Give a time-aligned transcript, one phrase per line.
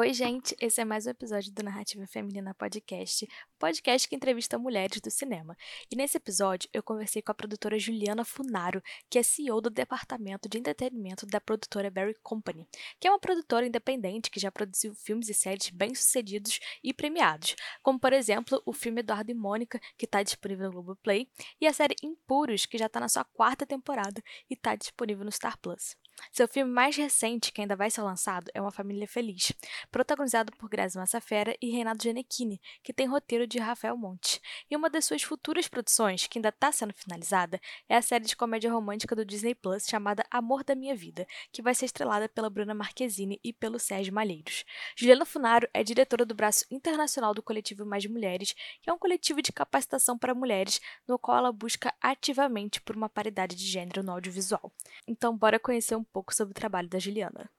[0.00, 0.56] Oi, gente!
[0.58, 3.28] Esse é mais um episódio do Narrativa Feminina Podcast,
[3.60, 5.54] podcast que entrevista mulheres do cinema.
[5.92, 10.48] E nesse episódio eu conversei com a produtora Juliana Funaro, que é CEO do departamento
[10.48, 12.66] de entretenimento da produtora Berry Company,
[12.98, 18.00] que é uma produtora independente que já produziu filmes e séries bem-sucedidos e premiados, como
[18.00, 21.28] por exemplo o filme Eduardo e Mônica, que está disponível no Globoplay,
[21.60, 25.30] e a série Impuros, que já está na sua quarta temporada e está disponível no
[25.30, 25.96] Star Plus.
[26.32, 29.52] Seu filme mais recente, que ainda vai ser lançado, é Uma Família Feliz,
[29.90, 34.40] protagonizado por Grazi Massafera e Renato Gianecchini, que tem roteiro de Rafael Monte.
[34.70, 38.36] E uma das suas futuras produções, que ainda está sendo finalizada, é a série de
[38.36, 42.48] comédia romântica do Disney Plus chamada Amor da Minha Vida, que vai ser estrelada pela
[42.48, 44.64] Bruna Marquezine e pelo Sérgio Malheiros.
[44.96, 49.42] Juliana Funaro é diretora do braço internacional do coletivo Mais Mulheres, que é um coletivo
[49.42, 54.12] de capacitação para mulheres, no qual ela busca ativamente por uma paridade de gênero no
[54.12, 54.72] audiovisual.
[55.06, 57.50] Então, bora conhecer um pouco sobre o trabalho da Juliana.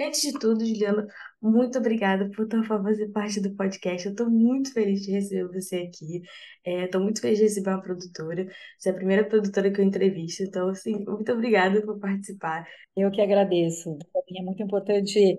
[0.00, 1.06] Antes de tudo, Juliana,
[1.42, 4.06] muito obrigada por fazer parte do podcast.
[4.06, 6.22] Eu estou muito feliz de receber você aqui.
[6.64, 8.46] Estou é, muito feliz de receber uma produtora.
[8.78, 12.64] Você é a primeira produtora que eu entrevisto, então, assim, muito obrigada por participar.
[12.96, 13.98] Eu que agradeço.
[14.12, 15.38] Para mim é muito importante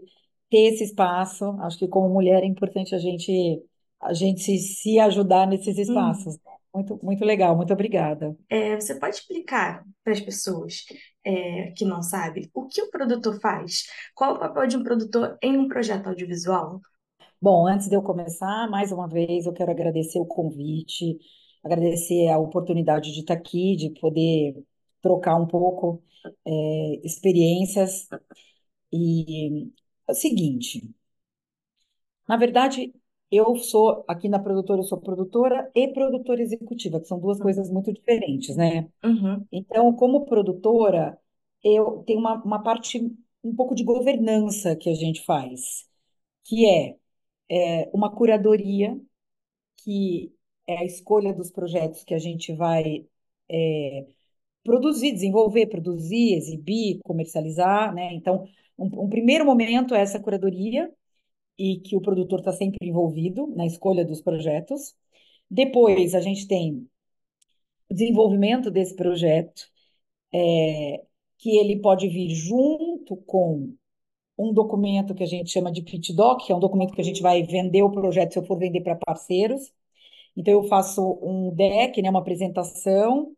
[0.50, 1.46] ter esse espaço.
[1.62, 3.64] Acho que como mulher é importante a gente
[4.02, 5.82] a gente se, se ajudar nesses hum.
[5.82, 6.36] espaços.
[6.36, 6.59] Hum.
[6.80, 8.34] Muito, muito legal, muito obrigada.
[8.50, 10.86] É, você pode explicar para as pessoas
[11.26, 13.84] é, que não sabem o que o produtor faz?
[14.16, 16.80] Qual o papel de um produtor em um projeto audiovisual?
[17.42, 21.18] Bom, antes de eu começar, mais uma vez eu quero agradecer o convite,
[21.66, 24.56] agradecer a oportunidade de estar aqui, de poder
[25.02, 26.02] trocar um pouco
[26.48, 28.08] é, experiências.
[28.92, 29.70] E
[30.08, 30.90] é o seguinte,
[32.28, 32.94] na verdade,
[33.32, 37.70] eu sou, aqui na produtora, eu sou produtora e produtora executiva, que são duas coisas
[37.70, 38.90] muito diferentes, né?
[39.04, 39.46] Uhum.
[39.52, 41.18] Então, como produtora,
[41.64, 43.00] eu tenho uma, uma parte
[43.44, 45.88] um pouco de governança que a gente faz,
[46.44, 46.96] que é,
[47.50, 49.00] é uma curadoria,
[49.78, 50.34] que
[50.68, 53.08] é a escolha dos projetos que a gente vai
[53.50, 54.08] é,
[54.64, 58.14] produzir, desenvolver, produzir, exibir, comercializar, né?
[58.14, 58.48] Então,
[58.78, 60.92] um, um primeiro momento é essa curadoria,
[61.60, 64.96] e que o produtor está sempre envolvido na escolha dos projetos.
[65.52, 66.88] Depois, a gente tem
[67.90, 69.70] o desenvolvimento desse projeto,
[70.34, 71.04] é,
[71.38, 73.74] que ele pode vir junto com
[74.38, 77.04] um documento que a gente chama de pitch doc, que é um documento que a
[77.04, 79.72] gente vai vender o projeto se eu for vender para parceiros.
[80.38, 83.36] Então, eu faço um deck, né, uma apresentação,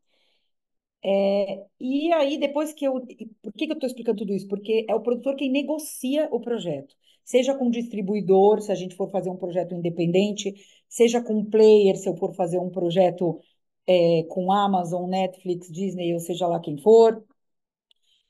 [1.04, 2.94] é, e aí, depois que eu.
[3.42, 4.48] Por que, que eu estou explicando tudo isso?
[4.48, 6.96] Porque é o produtor quem negocia o projeto.
[7.32, 10.54] Seja com distribuidor, se a gente for fazer um projeto independente,
[10.90, 13.40] seja com player, se eu for fazer um projeto
[13.88, 17.24] é, com Amazon, Netflix, Disney, ou seja lá quem for.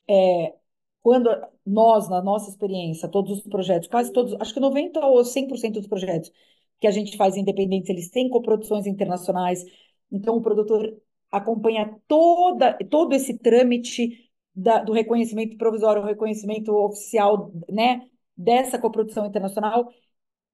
[0.07, 0.53] É,
[1.01, 1.29] quando
[1.66, 5.88] nós, na nossa experiência, todos os projetos, quase todos, acho que 90% ou 100% dos
[5.88, 6.31] projetos
[6.79, 9.66] que a gente faz independentes, eles têm coproduções internacionais.
[10.11, 10.95] Então, o produtor
[11.31, 18.07] acompanha toda, todo esse trâmite da, do reconhecimento provisório, reconhecimento oficial, né,
[18.44, 19.91] dessa coprodução internacional.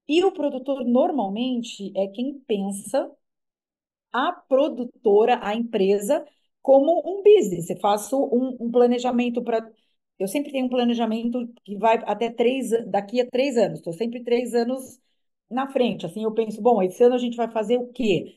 [0.08, 3.10] E o produtor normalmente é quem pensa
[4.12, 6.24] a produtora, a empresa,
[6.62, 7.70] como um business.
[7.70, 9.68] Eu faço um, um planejamento para.
[10.18, 13.78] Eu sempre tenho um planejamento que vai até três, daqui a três anos.
[13.78, 14.98] Estou sempre três anos
[15.50, 16.06] na frente.
[16.06, 18.36] Assim, eu penso, bom, esse ano a gente vai fazer o quê?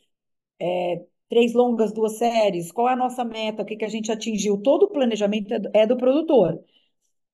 [0.59, 4.11] É, três longas, duas séries, qual é a nossa meta, o que, que a gente
[4.11, 6.63] atingiu, todo o planejamento é do, é do produtor.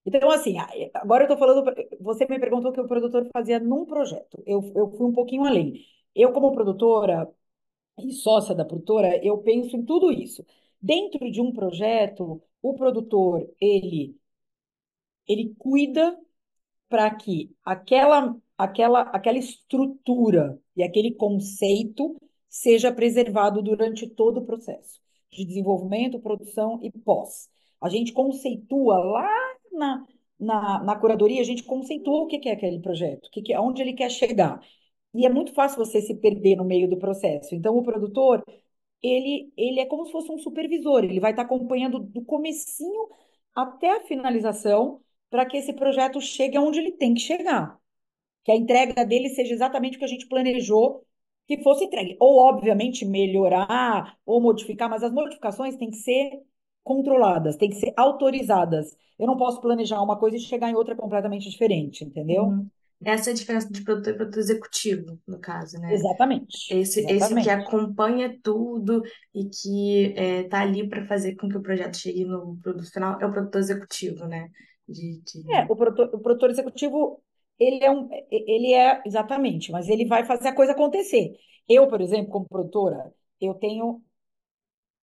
[0.07, 0.56] Então, assim,
[0.94, 1.66] agora eu estou falando,
[2.00, 5.44] você me perguntou o que o produtor fazia num projeto, eu, eu fui um pouquinho
[5.44, 5.85] além.
[6.16, 7.29] Eu, como produtora
[8.00, 10.45] e sócia da produtora, eu penso em tudo isso.
[10.81, 14.18] Dentro de um projeto, o produtor, ele,
[15.28, 16.18] ele cuida
[16.89, 22.15] para que aquela, aquela, aquela estrutura e aquele conceito
[22.50, 25.01] seja preservado durante todo o processo
[25.31, 27.50] de desenvolvimento, produção e pós.
[27.81, 30.06] A gente conceitua lá na,
[30.39, 33.94] na, na curadoria, a gente conceitua o que é aquele projeto, que que, onde ele
[33.94, 34.62] quer chegar.
[35.13, 37.56] E é muito fácil você se perder no meio do processo.
[37.56, 38.44] Então, o produtor,
[39.01, 43.09] ele, ele é como se fosse um supervisor, ele vai estar acompanhando do comecinho
[43.56, 47.79] até a finalização para que esse projeto chegue aonde ele tem que chegar.
[48.44, 51.06] Que a entrega dele seja exatamente o que a gente planejou
[51.47, 52.18] que fosse entregue.
[52.19, 56.41] Ou, obviamente, melhorar ou modificar, mas as modificações têm que ser
[56.88, 58.95] controladas, têm que ser autorizadas.
[59.19, 62.45] Eu não posso planejar uma coisa e chegar em outra completamente diferente, entendeu?
[62.45, 62.68] Uhum.
[63.04, 65.94] Essa é a diferença de produtor e produtor executivo, no caso, né?
[65.94, 66.74] Exatamente.
[66.74, 69.04] Esse, esse que acompanha tudo
[69.36, 73.25] e que está ali para fazer com que o projeto chegue no produto final é
[73.25, 74.50] o produtor executivo, né?
[74.88, 75.54] De, de...
[75.54, 77.22] É, o produtor, o produtor executivo,
[77.60, 81.36] ele é um, ele é exatamente, mas ele vai fazer a coisa acontecer.
[81.69, 84.01] Eu, por exemplo, como produtora, eu tenho,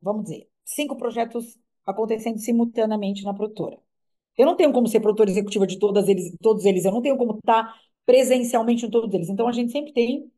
[0.02, 3.78] vamos dizer, cinco projetos acontecendo simultaneamente na produtora.
[4.36, 7.16] Eu não tenho como ser produtora executiva de todas eles, todos eles, eu não tenho
[7.16, 9.28] como estar presencialmente em todos eles.
[9.28, 10.31] Então, a gente sempre tem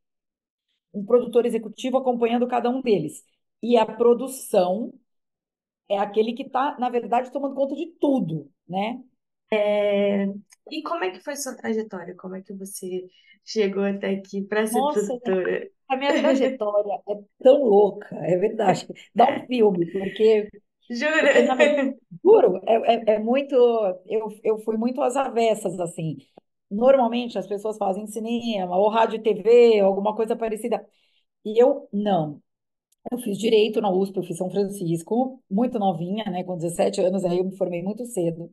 [0.93, 3.25] um produtor executivo acompanhando cada um deles.
[3.63, 4.93] E a produção
[5.89, 9.03] é aquele que está, na verdade, tomando conta de tudo, né?
[9.51, 10.27] É...
[10.71, 12.15] E como é que foi sua trajetória?
[12.17, 13.09] Como é que você
[13.45, 15.71] chegou até aqui para ser Nossa, produtora?
[15.89, 18.89] a minha trajetória é tão louca, é verdade.
[19.15, 20.49] Dá um filme, porque,
[20.91, 21.33] Jura?
[21.33, 23.55] porque verdade, juro, é, é, é muito.
[24.07, 26.17] Eu, eu fui muito às avessas, assim.
[26.71, 30.85] Normalmente as pessoas fazem cinema, ou rádio e TV, ou alguma coisa parecida.
[31.45, 32.43] E eu não.
[33.13, 37.25] Eu fiz direito na USP, eu fiz São Francisco, muito novinha, né, com 17 anos,
[37.25, 38.51] aí eu me formei muito cedo.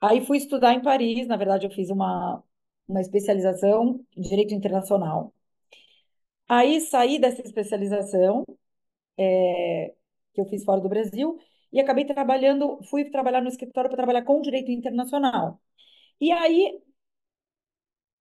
[0.00, 2.42] Aí fui estudar em Paris, na verdade eu fiz uma,
[2.88, 5.32] uma especialização em Direito Internacional.
[6.48, 8.44] Aí saí dessa especialização,
[9.18, 9.94] é,
[10.36, 11.38] que eu fiz fora do Brasil,
[11.72, 15.60] e acabei trabalhando, fui trabalhar no escritório para trabalhar com Direito Internacional.
[16.20, 16.80] E aí,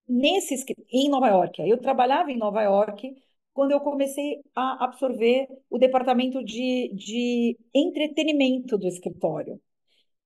[0.08, 0.56] nesse,
[0.92, 3.16] em Nova York, eu trabalhava em Nova York
[3.54, 9.62] quando eu comecei a absorver o departamento de, de entretenimento do escritório.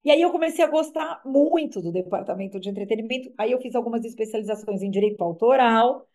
[0.04, 3.34] E aí eu comecei a gostar muito do departamento de entretenimento.
[3.38, 6.08] Aí eu fiz algumas especializações em direito autoral.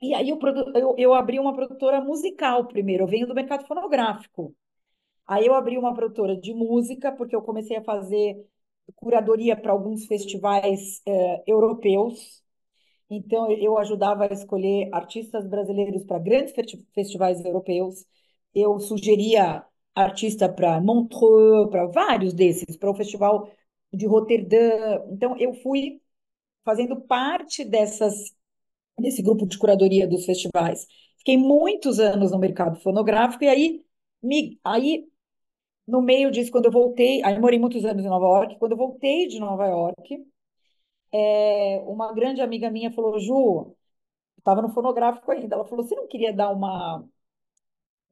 [0.00, 0.38] E aí eu,
[0.74, 3.04] eu, eu abri uma produtora musical primeiro.
[3.04, 4.54] Eu venho do mercado fonográfico.
[5.26, 8.46] Aí eu abri uma produtora de música, porque eu comecei a fazer
[8.96, 12.42] curadoria para alguns festivais eh, europeus.
[13.10, 16.54] Então, eu ajudava a escolher artistas brasileiros para grandes
[16.94, 18.04] festivais europeus.
[18.54, 23.50] Eu sugeria artista para Montreux, para vários desses, para o Festival
[23.92, 24.58] de Roterdã.
[25.10, 26.00] Então, eu fui
[26.64, 28.34] fazendo parte dessas,
[28.98, 30.86] desse grupo de curadoria dos festivais.
[31.18, 33.84] Fiquei muitos anos no mercado fonográfico e aí,
[34.22, 35.06] me, aí
[35.86, 38.78] no meio disso, quando eu voltei, aí morei muitos anos em Nova York, quando eu
[38.78, 40.26] voltei de Nova York,
[41.12, 43.76] é, uma grande amiga minha falou, Ju,
[44.38, 47.04] estava no fonográfico ainda, ela falou, você não queria dar uma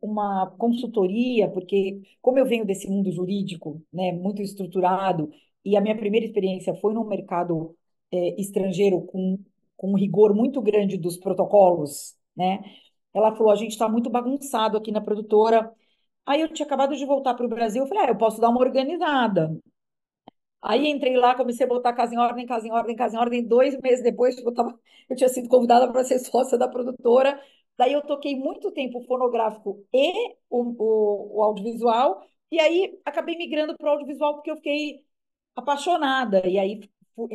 [0.00, 5.30] uma consultoria, porque como eu venho desse mundo jurídico, né, muito estruturado,
[5.64, 7.76] e a minha primeira experiência foi no mercado
[8.10, 9.38] é, estrangeiro com,
[9.76, 12.60] com um rigor muito grande dos protocolos, né?
[13.14, 15.70] Ela falou, a gente está muito bagunçado aqui na produtora.
[16.26, 18.48] Aí eu tinha acabado de voltar para o Brasil, eu falei, ah, eu posso dar
[18.50, 19.50] uma organizada.
[20.60, 23.46] Aí entrei lá, comecei a botar casa em ordem, casa em ordem, casa em ordem.
[23.46, 24.78] Dois meses depois, eu, tava,
[25.08, 27.40] eu tinha sido convidada para ser sócia da produtora.
[27.76, 30.12] Daí eu toquei muito tempo o fonográfico e
[30.48, 35.04] o, o, o audiovisual, e aí acabei migrando para o audiovisual porque eu fiquei
[35.56, 36.46] apaixonada.
[36.48, 36.80] E aí,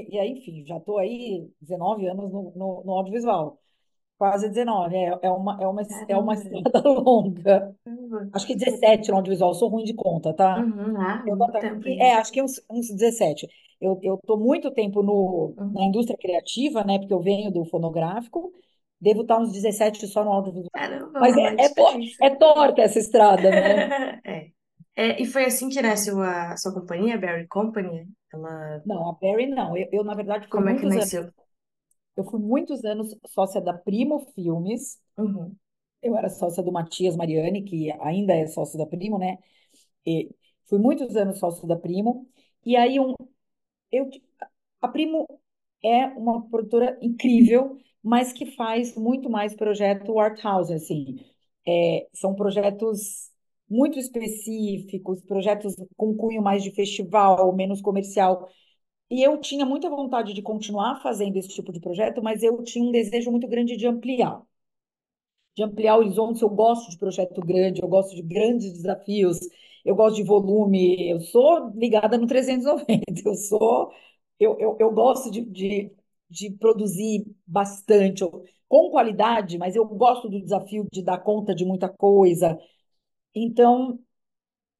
[0.09, 3.59] e aí enfim, já estou aí 19 anos no, no, no audiovisual.
[4.17, 7.75] Quase 19, é, é, uma, é, uma, é uma estrada longa.
[8.33, 10.59] Acho que 17 no audiovisual, sou ruim de conta, tá?
[10.59, 11.87] Uhum, ah, eu, muito tempo.
[11.87, 13.47] É, acho que uns, uns 17.
[13.79, 15.71] Eu, eu tô muito tempo no, uhum.
[15.71, 16.97] na indústria criativa, né?
[16.97, 18.51] Porque eu venho do fonográfico,
[18.99, 20.71] Devo estar uns 17 só no audiovisual.
[20.73, 24.19] Caramba, Mas é, é, tor é torta essa estrada, né?
[24.25, 24.47] é.
[24.95, 25.21] é.
[25.21, 28.07] E foi assim que nasceu a sua companhia, a Barry Company?
[28.33, 28.81] Ela...
[28.85, 29.77] Não, a Barry não.
[29.77, 31.21] Eu, eu na verdade, Como é que nasceu?
[31.21, 31.33] Anos,
[32.17, 34.99] eu fui muitos anos sócia da Primo Filmes.
[35.17, 35.55] Uhum.
[36.01, 39.37] Eu era sócia do Matias Mariani, que ainda é sócio da Primo, né?
[40.05, 40.29] E
[40.65, 42.27] fui muitos anos sócio da Primo.
[42.65, 43.13] E aí, um,
[43.91, 44.09] eu,
[44.81, 45.27] a Primo
[45.83, 51.17] é uma produtora incrível mas que faz muito mais projeto art house, assim.
[51.67, 53.29] É, são projetos
[53.69, 58.47] muito específicos, projetos com cunho mais de festival, menos comercial.
[59.09, 62.85] E eu tinha muita vontade de continuar fazendo esse tipo de projeto, mas eu tinha
[62.85, 64.41] um desejo muito grande de ampliar.
[65.55, 66.41] De ampliar horizontes.
[66.41, 69.39] Eu gosto de projeto grande, eu gosto de grandes desafios,
[69.83, 71.09] eu gosto de volume.
[71.09, 73.91] Eu sou ligada no 390, eu sou.
[74.39, 75.91] Eu, eu, eu gosto de, de
[76.29, 78.21] de produzir bastante,
[78.67, 82.59] com qualidade, mas eu gosto do desafio de dar conta de muita coisa.
[83.35, 83.99] Então,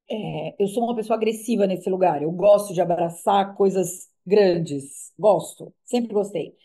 [0.09, 2.21] é, eu sou uma pessoa agressiva nesse lugar.
[2.21, 5.13] Eu gosto de abraçar coisas grandes.
[5.19, 6.55] Gosto, sempre gostei.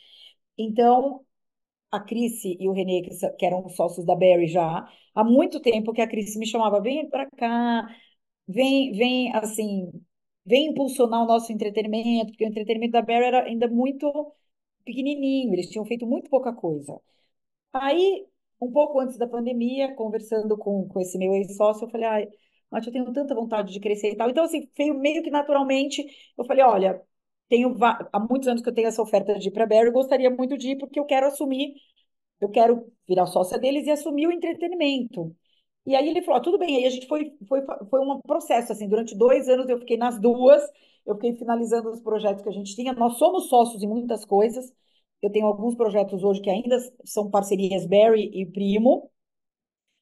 [0.59, 1.25] Então,
[1.91, 3.03] a Cris e o Renê,
[3.39, 7.09] que eram sócios da Barry já, há muito tempo que a Cris me chamava, vem
[7.11, 7.89] para cá,
[8.49, 9.93] vem, vem assim,
[10.47, 14.33] vem impulsionar o nosso entretenimento, porque o entretenimento da Barry era ainda muito
[14.85, 17.01] pequenininho, eles tinham feito muito pouca coisa.
[17.73, 18.27] Aí,
[18.61, 22.29] um pouco antes da pandemia, conversando com, com esse meu ex-sócio, eu falei, ai,
[22.71, 24.31] mas eu tenho tanta vontade de crescer e tal.
[24.31, 26.05] Então, assim, veio meio que naturalmente,
[26.37, 27.03] eu falei, olha,
[27.53, 27.77] tenho
[28.13, 30.71] há muitos anos que eu tenho essa oferta de ir para Barry, gostaria muito de
[30.71, 31.75] ir porque eu quero assumir,
[32.41, 35.37] eu quero virar sócia deles e assumir o entretenimento.
[35.87, 36.77] E aí ele falou, ah, tudo bem.
[36.77, 40.21] Aí a gente foi, foi, foi um processo, assim, durante dois anos eu fiquei nas
[40.21, 40.63] duas,
[41.07, 42.93] eu fiquei finalizando os projetos que a gente tinha.
[42.95, 44.73] Nós somos sócios em muitas coisas.
[45.21, 49.11] Eu tenho alguns projetos hoje que ainda são parcerias Barry e Primo,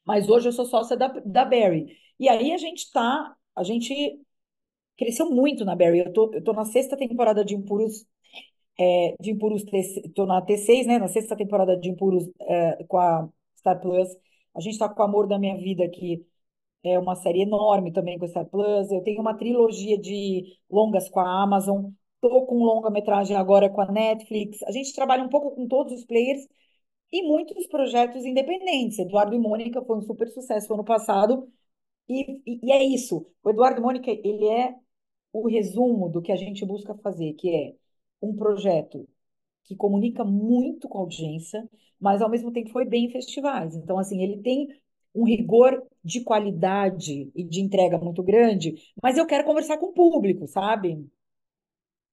[0.05, 1.97] mas hoje eu sou sócia da, da Barry.
[2.19, 4.21] E aí a gente está, a gente
[5.01, 6.01] cresceu muito na Barry.
[6.01, 8.07] Eu tô, eu tô na sexta temporada de Impuros,
[8.79, 9.65] é, de Impuros,
[10.15, 13.29] tô na T6, né, na sexta temporada de Impuros é, com a
[13.59, 14.09] Star Plus.
[14.55, 16.27] A gente está com o Amor da Minha Vida, que
[16.85, 18.91] é uma série enorme também com a Star Plus.
[18.93, 21.91] Eu tenho uma trilogia de longas com a Amazon.
[22.17, 24.63] Estou com longa-metragem agora com a Netflix.
[24.65, 26.47] A gente trabalha um pouco com todos os players
[27.13, 28.99] e muitos projetos independentes.
[28.99, 31.49] Eduardo e Mônica foi um super sucesso ano passado.
[32.09, 33.27] E, e, e é isso.
[33.43, 34.75] O Eduardo e Mônica, ele é
[35.33, 37.75] o resumo do que a gente busca fazer, que é
[38.23, 39.09] um projeto
[39.65, 41.69] que comunica muito com a audiência,
[42.01, 43.77] mas ao mesmo tempo foi bem em festivais.
[43.77, 44.69] Então, assim, ele tem
[45.15, 49.93] um rigor de qualidade e de entrega muito grande, mas eu quero conversar com o
[49.93, 51.07] público, sabe?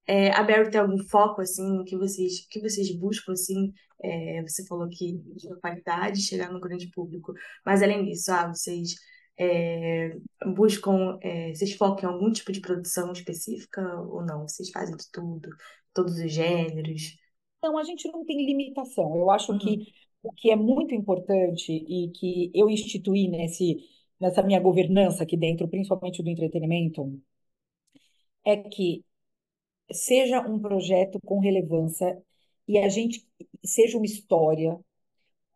[0.06, 4.66] É, a Barry tem algum foco, assim, que vocês, que vocês buscam, assim, é, você
[4.66, 7.34] falou que de qualidade, chegar no grande público,
[7.66, 8.96] mas além disso, ah, vocês
[9.38, 10.18] é,
[10.56, 14.48] buscam, é, vocês focam em algum tipo de produção específica ou não?
[14.48, 15.50] Vocês fazem de tudo,
[15.94, 17.18] todos os gêneros?
[17.62, 19.16] Não, a gente não tem limitação.
[19.16, 19.60] Eu acho uhum.
[19.60, 23.78] que o que é muito importante e que eu instituí nesse,
[24.20, 27.22] nessa minha governança aqui dentro, principalmente do entretenimento,
[28.46, 29.04] é que
[29.92, 32.22] seja um projeto com relevância
[32.68, 33.26] e a gente
[33.64, 34.80] seja uma história,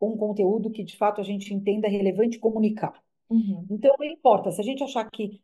[0.00, 3.02] um conteúdo que de fato a gente entenda relevante comunicar.
[3.32, 3.66] Uhum.
[3.70, 5.40] Então, não importa, se a gente achar que,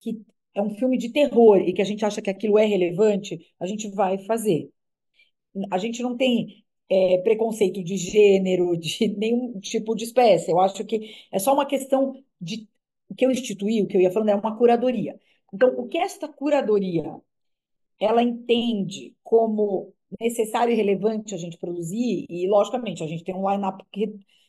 [0.00, 3.38] que é um filme de terror e que a gente acha que aquilo é relevante,
[3.60, 4.70] a gente vai fazer.
[5.70, 10.50] A gente não tem é, preconceito de gênero, de nenhum tipo de espécie.
[10.50, 12.68] Eu acho que é só uma questão de.
[13.08, 15.18] O que eu instituí, o que eu ia falando, é uma curadoria.
[15.52, 17.20] Então, o que esta curadoria
[18.00, 23.48] ela entende como necessário e relevante a gente produzir, e logicamente a gente tem um
[23.50, 23.84] line-up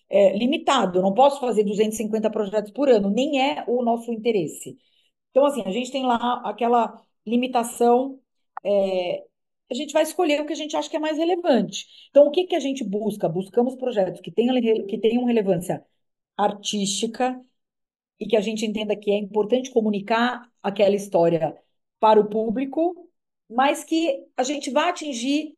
[0.09, 4.77] é, limitado, não posso fazer 250 projetos por ano, nem é o nosso interesse.
[5.31, 8.19] Então, assim, a gente tem lá aquela limitação
[8.63, 9.25] é,
[9.69, 11.85] a gente vai escolher o que a gente acha que é mais relevante.
[12.09, 13.29] Então, o que, que a gente busca?
[13.29, 14.55] Buscamos projetos que tenham,
[14.87, 15.85] que tenham relevância
[16.35, 17.39] artística
[18.19, 21.55] e que a gente entenda que é importante comunicar aquela história
[21.99, 23.09] para o público,
[23.49, 25.55] mas que a gente vá atingir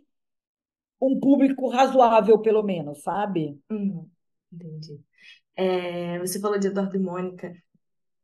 [1.01, 3.59] um público razoável, pelo menos, sabe?
[3.71, 4.07] Uhum,
[4.51, 4.99] entendi.
[5.55, 7.53] É, você falou de Eduardo e Mônica.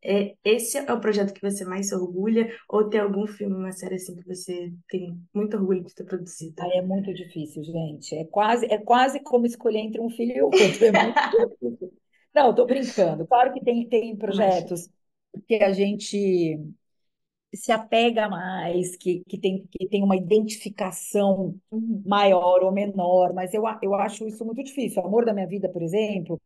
[0.02, 2.52] É, esse é o projeto que você mais se orgulha?
[2.68, 6.54] Ou tem algum filme, uma série assim que você tem muito orgulho de ter produzido?
[6.60, 8.14] Ai, é muito difícil, gente.
[8.14, 10.58] É quase, é quase como escolher entre um filho e outro.
[10.84, 11.92] É muito difícil.
[12.34, 13.26] Não, estou brincando.
[13.26, 14.88] Claro que tem, tem projetos
[15.46, 16.60] que a gente
[17.54, 22.02] se apega mais, que, que, tem, que tem uma identificação uhum.
[22.06, 25.02] maior ou menor, mas eu, eu acho isso muito difícil.
[25.02, 26.40] O Amor da Minha Vida, por exemplo,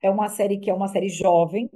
[0.00, 1.68] é uma série que é uma série jovem,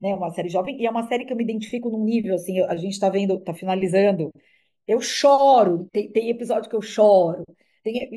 [0.00, 0.14] né?
[0.14, 2.76] Uma série jovem, e é uma série que eu me identifico num nível, assim, a
[2.76, 4.32] gente está vendo, está finalizando,
[4.86, 7.44] eu choro, tem, tem episódio que eu choro,
[7.82, 8.08] tem,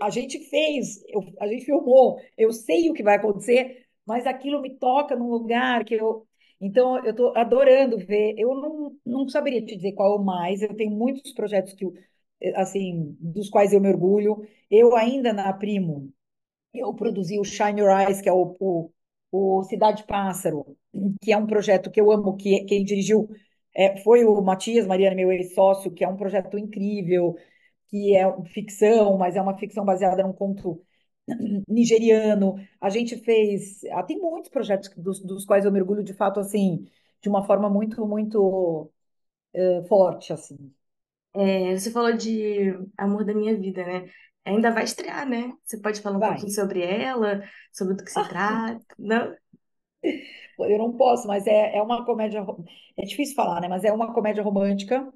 [0.00, 4.60] a gente fez, eu, a gente filmou, eu sei o que vai acontecer, mas aquilo
[4.60, 6.26] me toca num lugar que eu.
[6.64, 8.34] Então, eu estou adorando ver.
[8.38, 10.62] Eu não, não saberia te dizer qual é o mais.
[10.62, 11.84] Eu tenho muitos projetos que,
[12.56, 14.46] assim, dos quais eu me orgulho.
[14.70, 16.12] Eu ainda na Primo,
[16.74, 18.90] eu produzi o Shine Your Eyes, que é o, o,
[19.32, 20.76] o Cidade Pássaro,
[21.22, 23.28] que é um projeto que eu amo, que quem dirigiu
[23.74, 27.36] é, foi o Matias Mariana, meu ex-sócio, que é um projeto incrível,
[27.88, 30.82] que é ficção, mas é uma ficção baseada num conto
[31.68, 32.56] nigeriano.
[32.80, 33.82] A gente fez.
[33.92, 36.88] Ah, tem muitos projetos dos, dos quais eu mergulho de fato, assim,
[37.20, 38.90] de uma forma muito, muito
[39.54, 40.72] uh, forte, assim.
[41.34, 44.10] É, você falou de Amor da Minha Vida, né?
[44.44, 45.52] Ainda vai estrear, né?
[45.64, 46.30] Você pode falar um vai.
[46.30, 48.80] pouquinho sobre ela, sobre o que se trata?
[48.98, 49.34] Não?
[50.58, 52.44] Eu não posso, mas é, é uma comédia.
[52.96, 53.68] É difícil falar, né?
[53.68, 55.12] Mas é uma comédia romântica,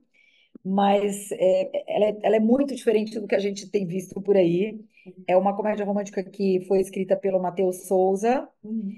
[0.64, 4.36] mas é, ela, é, ela é muito diferente do que a gente tem visto por
[4.36, 4.78] aí.
[5.26, 8.48] É uma comédia romântica que foi escrita pelo Matheus Souza.
[8.62, 8.92] Uhum.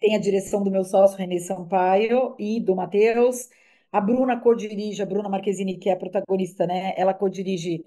[0.00, 3.48] tem a direção do meu sócio Renê Sampaio e do Matheus.
[3.90, 6.94] A Bruna co-dirige, a Bruna Marquezine, que é a protagonista, né?
[6.96, 7.84] Ela co-dirige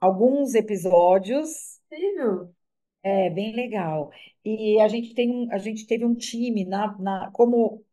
[0.00, 1.80] alguns episódios.
[1.92, 2.54] Incrível.
[3.02, 4.10] É bem legal.
[4.44, 7.84] E a gente tem um, a gente teve um time na, na como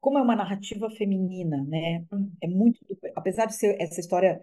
[0.00, 2.06] como é uma narrativa feminina, né?
[2.12, 2.32] Uhum.
[2.42, 2.80] É muito,
[3.16, 4.42] apesar de ser essa história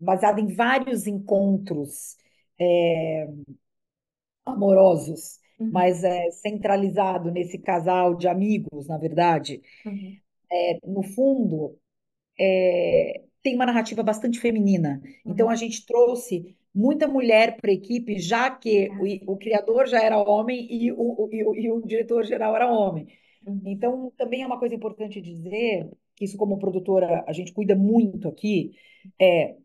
[0.00, 2.16] baseada em vários encontros
[2.60, 3.28] é,
[4.46, 5.70] amorosos, Uhum.
[5.70, 9.62] mas é centralizado nesse casal de amigos, na verdade.
[9.84, 10.20] Uhum.
[10.50, 11.78] É, no fundo,
[12.38, 15.02] é, tem uma narrativa bastante feminina.
[15.26, 15.50] Então, Uhum.
[15.50, 18.94] a gente trouxe muita mulher para a equipe, já que
[19.26, 23.08] o, o criador já era homem e o, o, o diretor geral era homem.
[23.66, 28.28] Então, também é uma coisa importante dizer, que isso como produtora a gente cuida muito
[28.28, 28.72] aqui,
[29.20, 29.56] é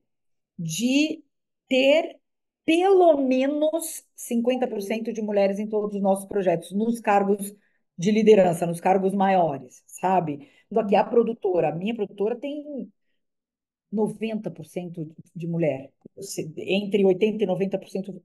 [0.58, 1.24] de
[1.68, 2.20] ter
[2.66, 7.54] pelo menos 50% de mulheres em todos os nossos projetos, nos cargos
[7.98, 10.50] de liderança, nos cargos maiores, sabe?
[10.72, 12.92] Então, aqui a produtora, a minha produtora tem
[13.92, 15.92] 90% de mulher,
[16.58, 18.22] entre 80% e 90%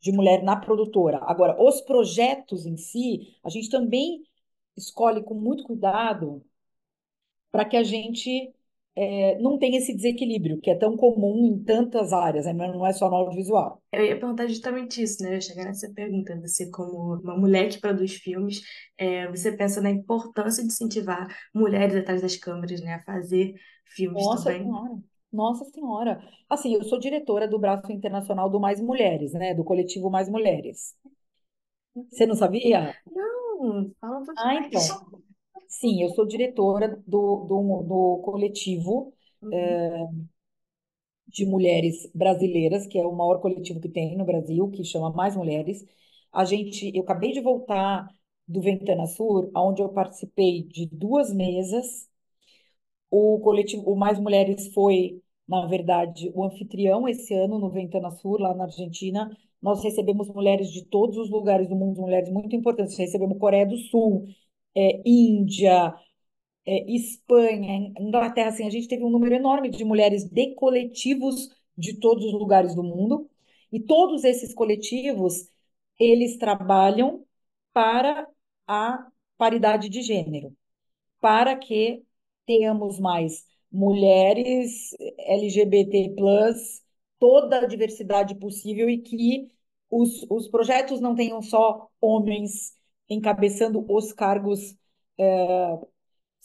[0.00, 1.18] de mulher na produtora.
[1.22, 4.22] Agora, os projetos em si, a gente também
[4.76, 6.44] escolhe com muito cuidado
[7.50, 8.52] para que a gente
[8.94, 12.52] é, não tenha esse desequilíbrio, que é tão comum em tantas áreas, né?
[12.52, 13.82] não é só no audiovisual.
[13.92, 15.30] Eu ia perguntar justamente isso, né?
[15.30, 16.38] Eu ia chegar nessa pergunta.
[16.40, 18.62] Você, como uma mulher que produz filmes,
[18.98, 23.54] é, você pensa na importância de incentivar mulheres atrás das câmeras, né, a fazer
[23.86, 24.62] filmes Nossa também?
[24.62, 24.98] Senhora,
[25.32, 26.22] Nossa Senhora.
[26.48, 29.54] Assim, eu sou diretora do braço internacional do Mais Mulheres, né?
[29.54, 30.94] Do coletivo Mais Mulheres.
[32.10, 32.94] Você não sabia?
[33.10, 33.31] Não,
[34.00, 34.68] fala um pouquinho Ah, mais.
[34.68, 35.22] então.
[35.68, 39.82] Sim, eu sou diretora do, do, do coletivo Uhum.
[39.82, 40.06] eh,
[41.28, 45.34] de mulheres brasileiras, que é o maior coletivo que tem no Brasil, que chama Mais
[45.36, 45.84] Mulheres.
[46.32, 48.06] A gente, eu acabei de voltar
[48.46, 52.08] do Ventana Sur, onde eu participei de duas mesas.
[53.10, 58.40] O coletivo, o Mais Mulheres foi, na verdade, o anfitrião esse ano no Ventana Sur,
[58.40, 59.30] lá na Argentina.
[59.62, 62.96] Nós recebemos mulheres de todos os lugares do mundo, mulheres muito importantes.
[62.98, 64.26] Recebemos Coreia do Sul,
[64.74, 65.94] eh, Índia,
[66.66, 71.98] é, Espanha, Inglaterra, assim, a gente teve um número enorme de mulheres de coletivos de
[71.98, 73.28] todos os lugares do mundo,
[73.72, 75.48] e todos esses coletivos,
[75.98, 77.24] eles trabalham
[77.72, 78.28] para
[78.66, 79.06] a
[79.38, 80.54] paridade de gênero,
[81.20, 82.04] para que
[82.46, 86.14] tenhamos mais mulheres, LGBT+,
[87.18, 89.48] toda a diversidade possível e que
[89.92, 92.72] os, os projetos não tenham só homens
[93.08, 94.74] encabeçando os cargos
[95.18, 95.78] é,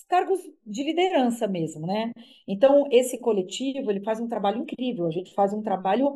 [0.07, 2.11] cargos de liderança mesmo, né?
[2.47, 5.05] Então, esse coletivo, ele faz um trabalho incrível.
[5.07, 6.15] A gente faz um trabalho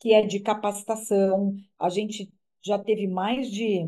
[0.00, 1.56] que é de capacitação.
[1.78, 2.32] A gente
[2.64, 3.80] já teve mais de,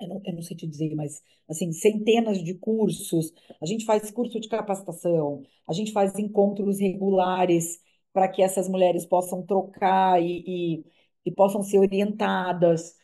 [0.00, 3.32] eu não, eu não sei te dizer, mas assim, centenas de cursos.
[3.62, 7.80] A gente faz curso de capacitação, a gente faz encontros regulares
[8.12, 10.84] para que essas mulheres possam trocar e, e,
[11.24, 12.96] e possam ser orientadas.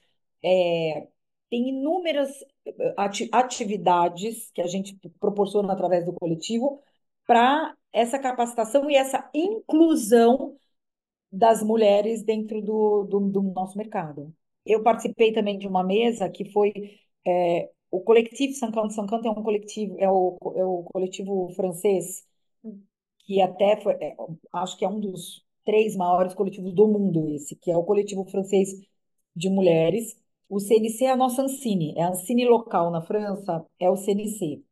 [0.45, 1.09] É,
[1.51, 2.31] tem inúmeras
[2.97, 6.83] ati- atividades que a gente proporciona através do coletivo
[7.27, 10.57] para essa capacitação e essa inclusão
[11.33, 14.35] das mulheres dentro do, do, do nosso mercado.
[14.65, 16.73] Eu participei também de uma mesa que foi
[17.27, 22.25] é, o coletivo Sancanto Sancanto é um coletivo é o, é o coletivo francês
[23.21, 24.17] que até foi, é,
[24.53, 28.25] acho que é um dos três maiores coletivos do mundo esse, que é o coletivo
[28.25, 28.71] francês
[29.37, 30.17] de mulheres.
[30.49, 34.63] O CNC é a nossa Ancine, é a Ancine local na França, é o CNC.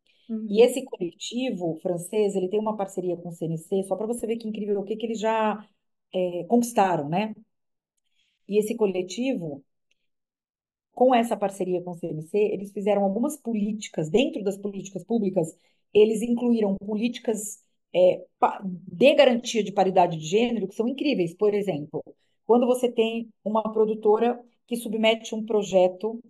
[0.49, 0.63] E Uhum.
[0.63, 4.49] esse coletivo francês, ele tem uma parceria com o CNC, só para você ver que
[4.49, 5.65] incrível o que, que eles já
[6.15, 7.35] é, conquistaram, né?
[8.49, 9.65] E esse coletivo,
[10.93, 15.57] com essa parceria com o CNC, eles fizeram algumas políticas, dentro das políticas públicas,
[15.95, 17.63] eles incluíram políticas
[17.95, 18.25] é,
[18.65, 21.35] de garantia de paridade de gênero que são incríveis.
[21.35, 22.03] Por exemplo,
[22.47, 26.23] quando você tem uma produtora que submete um projeto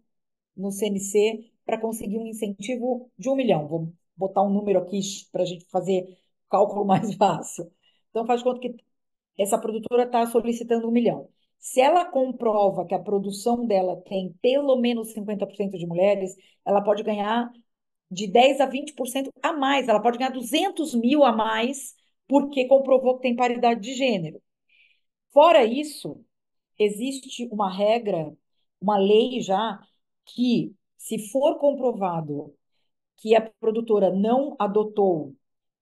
[0.57, 3.68] no CNC para conseguir um incentivo de um milhão.
[3.68, 5.01] Vou botar um número aqui
[5.33, 6.05] para a gente fazer
[6.51, 7.71] cálculo mais fácil.
[8.11, 8.75] Então, faz conta que
[9.38, 11.29] essa produtora está solicitando um milhão.
[11.59, 17.03] Se ela comprova que a produção dela tem pelo menos 50% de mulheres, ela pode
[17.03, 17.51] ganhar
[18.11, 19.88] de 10 a 20% a mais.
[19.88, 21.94] Ela pode ganhar 200 mil a mais
[22.27, 24.40] porque comprovou que tem paridade de gênero.
[25.33, 26.25] Fora isso,
[26.79, 28.33] existe uma regra,
[28.81, 29.81] uma lei já,
[30.27, 32.55] que se for comprovado
[33.18, 35.35] que a produtora não adotou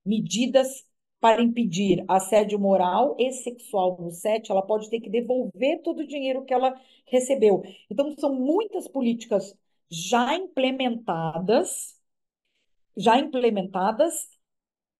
[0.04, 0.84] medidas
[1.20, 6.06] para impedir assédio moral e sexual no set, ela pode ter que devolver todo o
[6.06, 7.62] dinheiro que ela recebeu.
[7.90, 9.54] Então, são muitas políticas
[9.90, 11.95] já implementadas,
[12.96, 14.14] já implementadas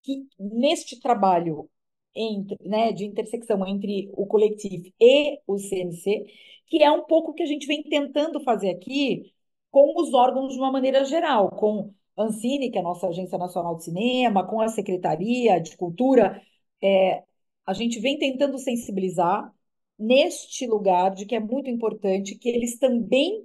[0.03, 1.69] que neste trabalho
[2.15, 6.27] entre, né, de intersecção entre o coletivo e o CNC,
[6.67, 9.33] que é um pouco que a gente vem tentando fazer aqui
[9.71, 13.37] com os órgãos de uma maneira geral, com a Ancine, que é a nossa Agência
[13.39, 16.41] Nacional de Cinema, com a Secretaria de Cultura,
[16.83, 17.23] é,
[17.67, 19.53] a gente vem tentando sensibilizar
[19.99, 23.43] neste lugar de que é muito importante que eles também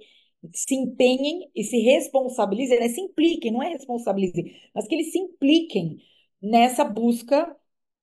[0.54, 2.88] se empenhem e se responsabilizem, né?
[2.88, 5.98] se impliquem, não é responsabilizem, mas que eles se impliquem
[6.40, 7.56] nessa busca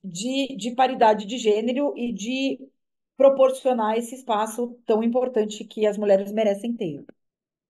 [0.03, 2.59] de, de paridade de gênero e de
[3.17, 7.05] proporcionar esse espaço tão importante que as mulheres merecem ter.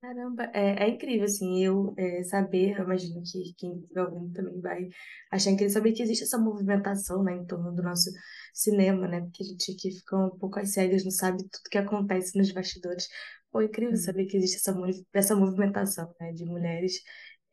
[0.01, 4.61] Caramba, é, é incrível, assim, eu é, saber, eu imagino que quem estiver ouvindo também
[4.61, 4.87] vai
[5.29, 8.09] achar incrível saber que existe essa movimentação, né, em torno do nosso
[8.53, 11.77] cinema, né, porque a gente aqui fica um pouco às cegas, não sabe tudo que
[11.77, 13.09] acontece nos bastidores.
[13.51, 14.73] Foi incrível saber que existe essa,
[15.13, 17.01] essa movimentação, né, de mulheres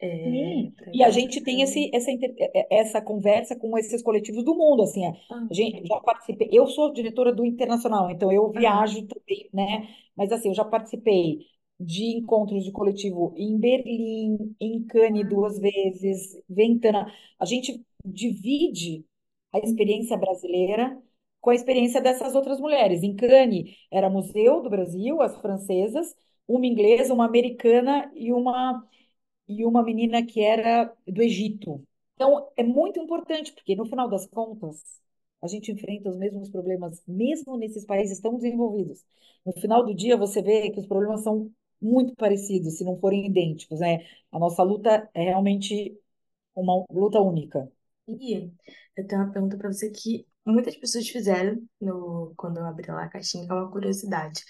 [0.01, 2.11] é, Sim, e a gente tem esse, essa,
[2.71, 7.35] essa conversa com esses coletivos do mundo, assim, a gente já participei, eu sou diretora
[7.35, 11.39] do Internacional, então eu viajo também, né, mas assim, eu já participei
[11.79, 19.05] de encontros de coletivo em Berlim, em Cannes duas vezes, Ventana, a gente divide
[19.53, 21.01] a experiência brasileira
[21.41, 26.15] com a experiência dessas outras mulheres, em Cannes era Museu do Brasil, as francesas,
[26.49, 28.85] uma inglesa, uma americana e uma
[29.49, 31.85] e uma menina que era do Egito.
[32.15, 34.83] Então, é muito importante, porque no final das contas,
[35.43, 39.05] a gente enfrenta os mesmos problemas, mesmo nesses países tão desenvolvidos.
[39.45, 43.27] No final do dia, você vê que os problemas são muito parecidos, se não forem
[43.27, 43.99] idênticos, né?
[44.33, 45.99] A nossa luta é realmente
[46.55, 47.71] uma luta única.
[48.09, 48.51] E
[48.97, 53.05] eu tenho uma pergunta para você que muitas pessoas fizeram no, quando eu abri lá
[53.05, 54.45] a caixinha, que é uma curiosidade.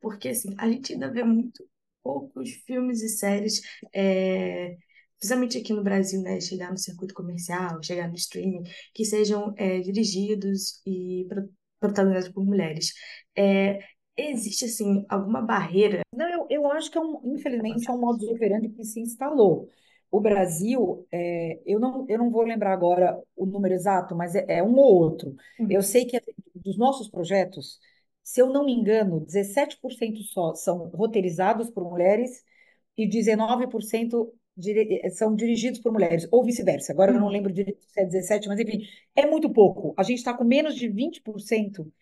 [0.00, 1.66] Porque, assim, a gente ainda vê muito
[2.02, 3.60] poucos filmes e séries,
[3.92, 4.76] é,
[5.18, 8.62] principalmente aqui no Brasil, né, chegar no circuito comercial, chegar no streaming,
[8.94, 11.48] que sejam é, dirigidos e pro-
[11.80, 12.92] protagonizados por mulheres.
[13.36, 13.80] É,
[14.16, 16.02] existe, assim, alguma barreira?
[16.14, 19.68] Não, eu, eu acho que, é um, infelizmente, é um modus operandi que se instalou.
[20.10, 24.44] O Brasil, é, eu não, eu não vou lembrar agora o número exato, mas é,
[24.48, 25.36] é um ou outro.
[25.68, 26.20] Eu Uhum, sei que
[26.54, 27.78] dos nossos projetos,
[28.22, 32.44] se eu não me engano, 17% só são roteirizados por mulheres
[32.96, 36.92] e 19% dire- são dirigidos por mulheres, ou vice-versa.
[36.92, 38.82] Agora eu não uhum, lembro direito se é 17, mas enfim,
[39.14, 39.94] é muito pouco.
[39.96, 41.92] A gente está com menos de 20%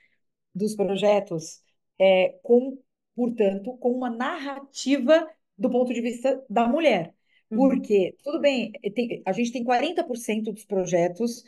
[0.55, 1.63] dos projetos
[1.99, 2.79] é, com,
[3.17, 7.15] portanto, com uma narrativa do ponto de vista da mulher.
[7.51, 11.45] uhum, Porque, tudo bem, eh, tem- a gente tem 40% dos projetos,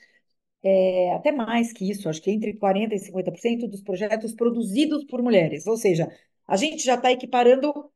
[0.63, 5.23] é, até mais que isso, acho que entre 40% e 50% dos projetos produzidos por
[5.23, 5.67] mulheres.
[5.67, 6.09] Ou seja,
[6.47, 7.91] a gente já está equiparando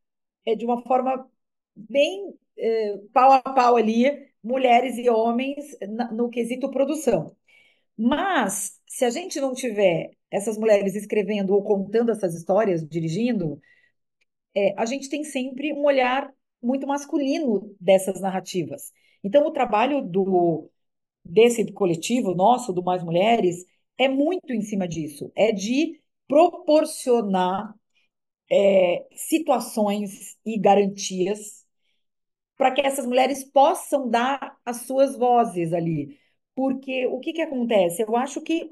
[0.47, 1.31] é, de uma forma
[1.77, 4.05] bem é, pau a pau ali,
[4.43, 7.37] mulheres e homens na- no quesito produção.
[7.97, 13.61] Mas, se a gente não tiver essas mulheres escrevendo ou contando essas histórias, dirigindo,
[14.55, 18.93] é, a gente tem sempre um olhar muito masculino dessas narrativas.
[19.25, 20.71] Então, o trabalho do,
[21.25, 23.65] desse coletivo nosso, do Mais Mulheres,
[23.99, 27.75] é muito em cima disso, é de proporcionar
[28.51, 31.65] é, situações e garantias
[32.57, 36.19] para que essas mulheres possam dar as suas vozes ali.
[36.55, 38.03] Porque o que que acontece?
[38.03, 38.71] Eu acho que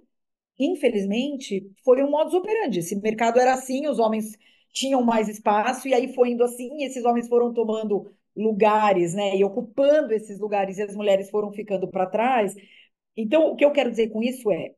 [0.60, 2.80] Infelizmente, foi um modus operandi.
[2.80, 4.36] Esse mercado era assim, os homens
[4.72, 9.44] tinham mais espaço, e aí foi indo assim, esses homens foram tomando lugares, né, e
[9.44, 12.54] ocupando esses lugares, e as mulheres foram ficando para trás.
[13.16, 14.74] Então, o que eu quero dizer com isso é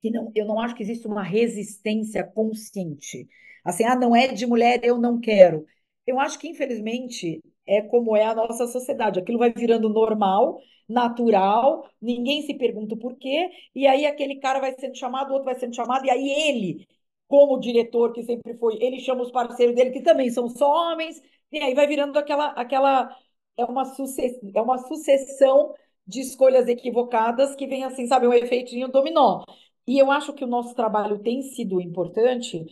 [0.00, 3.28] que não, eu não acho que existe uma resistência consciente.
[3.64, 5.66] Assim, ah, não é de mulher, eu não quero.
[6.06, 9.18] Eu acho que, infelizmente, é como é a nossa sociedade.
[9.20, 14.74] Aquilo vai virando normal, natural, ninguém se pergunta o porquê, e aí aquele cara vai
[14.78, 16.86] sendo chamado, o outro vai sendo chamado, e aí ele,
[17.28, 21.22] como diretor que sempre foi, ele chama os parceiros dele, que também são só homens,
[21.52, 23.16] e aí vai virando aquela, aquela
[23.56, 25.74] é uma, suce, é uma sucessão
[26.06, 29.44] de escolhas equivocadas que vem assim, sabe, um efeitinho dominó.
[29.86, 32.64] E eu acho que o nosso trabalho tem sido importante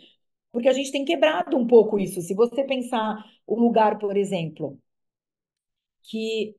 [0.53, 2.21] porque a gente tem quebrado um pouco isso.
[2.23, 4.79] Se você pensar o lugar, por exemplo,
[6.09, 6.57] que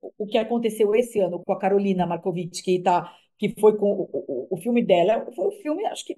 [0.00, 4.10] o que aconteceu esse ano com a Carolina Markovic, que tá, que foi com o,
[4.12, 6.16] o, o filme dela, foi o filme, acho que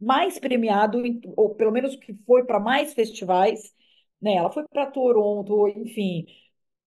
[0.00, 3.72] mais premiado, em- ou pelo menos que foi para mais festivais,
[4.20, 4.34] né?
[4.36, 6.26] Ela foi para Toronto, enfim,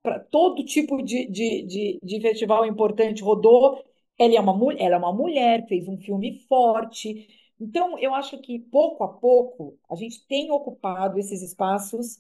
[0.04, 3.84] para todo tipo de, de, de, de festival importante rodou.
[4.18, 7.28] Ela é uma, ela é uma mulher, fez um filme forte.
[7.60, 12.20] Então, eu acho que pouco a pouco a gente tem ocupado esses espaços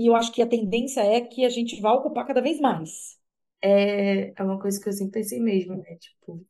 [0.00, 3.18] e eu acho que a tendência é que a gente vá ocupar cada vez mais.
[3.60, 5.94] É, é uma coisa que eu sempre pensei mesmo, né?
[5.96, 6.42] Tipo,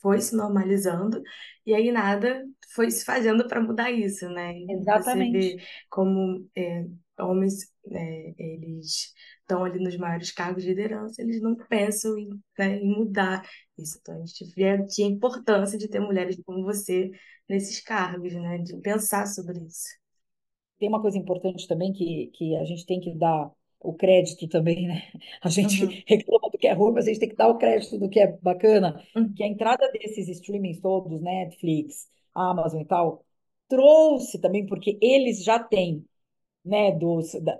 [0.00, 1.20] foi se normalizando
[1.66, 4.54] e aí nada foi se fazendo para mudar isso, né?
[4.68, 5.50] Exatamente.
[5.50, 6.84] Você vê como é,
[7.18, 12.76] homens, é, eles estão ali nos maiores cargos de liderança, eles não pensam em, né,
[12.76, 13.42] em mudar
[13.76, 13.98] isso.
[14.00, 17.10] Então, a gente vê que a importância de ter mulheres como você
[17.48, 18.58] nesses cargos, né?
[18.58, 20.01] De pensar sobre isso.
[20.82, 24.88] Tem uma coisa importante também que, que a gente tem que dar o crédito também,
[24.88, 25.12] né?
[25.42, 26.02] A gente Uhum.
[26.08, 28.18] reclama do que é ruim, mas a gente tem que dar o crédito do que
[28.20, 29.36] é bacana, Uhum.
[29.36, 33.24] que a entrada desses streamings todos, Netflix, Amazon e tal,
[33.68, 36.04] trouxe também, porque eles já têm,
[36.64, 37.58] né, dos, da,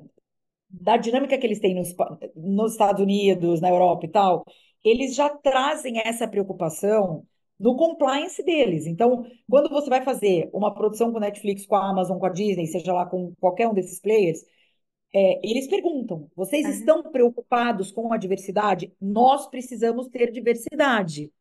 [0.71, 1.95] da dinâmica que eles têm nos,
[2.35, 4.45] nos Estados Unidos, na Europa e tal,
[4.85, 7.27] eles já trazem essa preocupação
[7.63, 8.87] no compliance deles.
[8.87, 12.67] Então, quando você vai fazer uma produção com Netflix, com a Amazon, com a Disney,
[12.67, 14.45] seja lá com qualquer um desses players,
[15.15, 16.75] é, eles perguntam: vocês Aham.
[16.75, 18.93] estão preocupados com a diversidade?
[19.01, 21.33] Nós precisamos ter diversidade.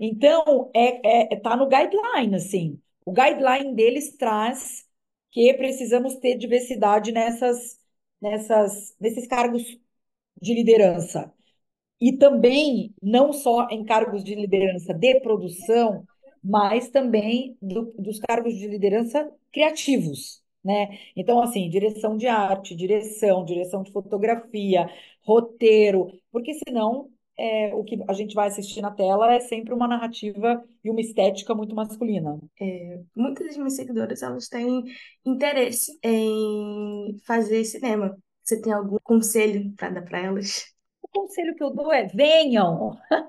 [0.00, 2.80] Então, é, é, tá no guideline, assim.
[3.04, 4.86] O guideline deles traz
[5.30, 7.78] que precisamos ter diversidade nessas,
[8.20, 9.62] nessas, nesses cargos
[10.40, 11.32] de liderança.
[12.00, 16.06] E também, não só em cargos de liderança de produção,
[16.42, 20.88] mas também do- dos cargos de liderança criativos, né?
[21.16, 24.88] Então, assim, direção de arte, direção, direção de fotografia,
[25.24, 29.86] roteiro, porque senão é, o que a gente vai assistir na tela é sempre uma
[29.86, 32.38] narrativa e uma estética muito masculina.
[32.60, 34.84] É, muitas das minhas seguidoras, elas têm
[35.24, 38.16] interesse em fazer cinema.
[38.42, 40.77] Você tem algum conselho para dar para elas?
[41.14, 42.98] O conselho que eu dou é: venham!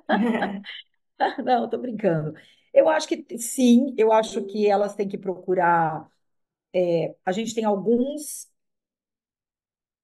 [1.43, 2.33] Não, tô brincando.
[2.73, 6.09] Eu acho que sim, eu acho que elas têm que procurar.
[6.73, 8.49] é, a gente tem alguns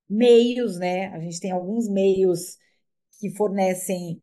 [0.09, 1.07] meios, né?
[1.09, 2.57] A gente tem alguns meios
[3.19, 4.21] que fornecem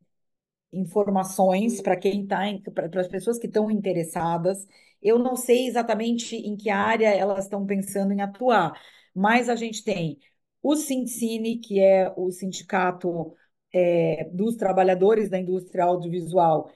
[0.73, 2.41] informações para quem está,
[2.75, 4.67] para as pessoas que estão interessadas.
[5.03, 8.81] Eu não sei exatamente em que área elas estão pensando em atuar,
[9.15, 10.19] mas a gente tem
[10.63, 13.35] o Sindicine, que é o sindicato
[13.73, 16.71] é, dos trabalhadores da indústria audiovisual,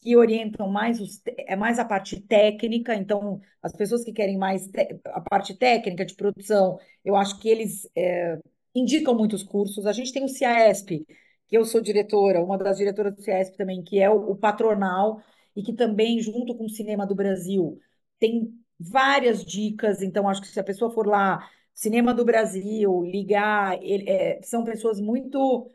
[0.00, 4.68] que orientam mais os, é mais a parte técnica, então as pessoas que querem mais
[5.06, 8.38] a parte técnica de produção, eu acho que eles é,
[8.74, 9.86] indicam muitos cursos.
[9.86, 11.04] A gente tem o CIASP,
[11.48, 15.20] que eu sou diretora, uma das diretoras do CIASP também, que é o, o patronal,
[15.56, 17.80] e que também, junto com o Cinema do Brasil,
[18.20, 20.02] tem várias dicas.
[20.02, 24.64] Então, acho que se a pessoa for lá, Cinema do Brasil, ligar, ele- é, são
[24.64, 25.70] pessoas muito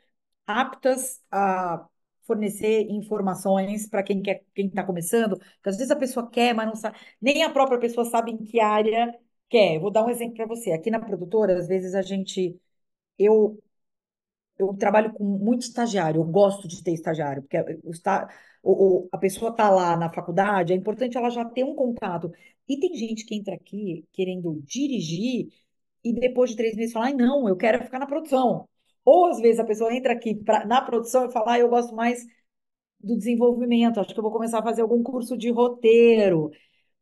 [0.47, 1.85] aptas a
[2.25, 6.67] fornecer informações para quem quer, quem está começando, porque às vezes a pessoa quer, mas
[6.67, 9.13] não sabe, nem a própria pessoa sabe em que área
[9.49, 9.79] quer.
[9.79, 10.71] Vou dar um exemplo para você.
[10.71, 12.59] Aqui na produtora, às vezes a gente,
[13.19, 13.61] eu,
[14.57, 17.91] eu trabalho com muito estagiário, eu gosto de ter estagiário, porque o,
[18.63, 22.31] o, o- a pessoa está lá na faculdade, é importante ela já ter um contato.
[22.67, 25.49] E tem gente que entra aqui querendo dirigir
[26.03, 28.67] e depois de três meses fala, ai, não, eu quero ficar na produção.
[29.05, 31.95] Ou às vezes a pessoa entra aqui pra, na produção e fala, ah, eu gosto
[31.95, 32.25] mais
[32.99, 36.51] do desenvolvimento, acho que eu vou começar a fazer algum curso de roteiro.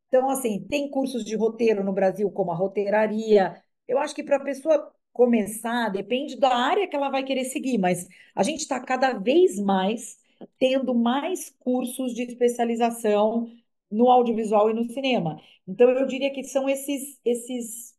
[0.07, 3.61] Então, assim, tem cursos de roteiro no Brasil, como a roteiraria.
[3.87, 7.77] Eu acho que para a pessoa começar, depende da área que ela vai querer seguir,
[7.77, 10.19] mas a gente está cada vez mais
[10.59, 13.47] tendo mais cursos de especialização
[13.91, 15.39] no audiovisual e no cinema.
[15.67, 17.95] Então, eu diria que são esses, esses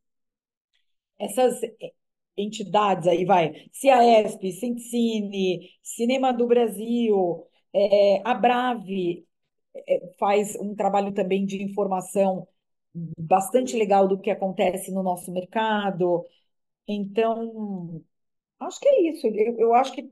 [1.18, 1.60] essas
[2.36, 9.26] entidades aí, vai, CIASP, Centicine, Cinema do Brasil, é, a Brave
[9.88, 12.46] é, faz um trabalho também de informação
[13.18, 16.24] bastante legal do que acontece no nosso mercado.
[16.88, 18.02] Então,
[18.60, 19.26] acho que é isso.
[19.28, 20.10] Eu, eu acho que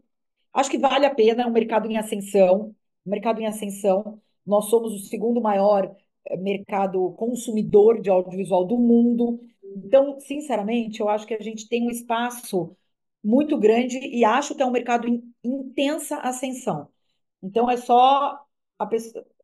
[0.54, 2.74] acho que vale a pena, é um mercado em ascensão,
[3.06, 4.20] um mercado em ascensão.
[4.46, 5.94] Nós somos o segundo maior
[6.26, 9.40] eh, mercado consumidor de audiovisual do mundo.
[9.76, 12.76] Então, sinceramente, eu acho que a gente tem um espaço
[13.22, 16.88] muito grande e acho que é um mercado em intensa ascensão.
[17.42, 18.44] Então, é só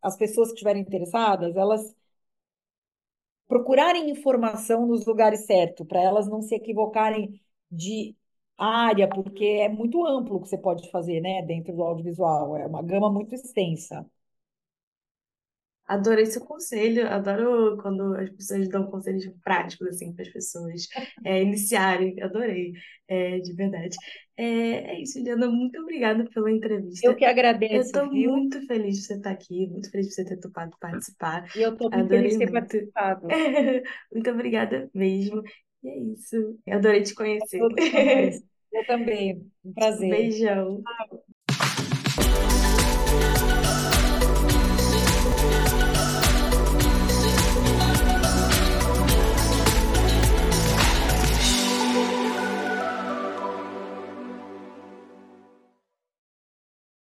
[0.02, 1.94] as pessoas que estiverem interessadas, elas
[3.48, 8.16] procurarem informação nos lugares certos, para elas não se equivocarem de
[8.58, 12.66] área, porque é muito amplo o que você pode fazer, né, dentro do audiovisual, é
[12.66, 14.06] uma gama muito extensa.
[15.86, 20.88] Adorei seu conselho, adoro quando as pessoas dão conselhos práticos assim para as pessoas
[21.24, 22.20] é, iniciarem.
[22.22, 22.72] Adorei,
[23.08, 23.96] é, de verdade.
[24.36, 24.44] É,
[24.96, 25.48] é isso, Juliana.
[25.48, 27.14] Muito obrigada pela Eu entrevista.
[27.14, 28.32] que Eu agradeço, estou viu?
[28.32, 31.44] muito feliz de você estar aqui, muito feliz de você ter topado participar.
[31.54, 32.52] E eu estou muito feliz de ter muito.
[32.52, 33.28] participado.
[34.12, 35.42] Muito obrigada mesmo.
[35.82, 36.58] E é isso.
[36.66, 37.58] Eu adorei te conhecer.
[37.58, 38.42] Todos nós.
[38.72, 39.50] Eu também.
[39.64, 40.08] Um prazer.
[40.08, 40.82] Beijão.
[40.84, 41.25] Tchau.